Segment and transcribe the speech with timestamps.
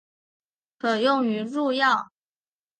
[0.79, 2.09] 可用于入药。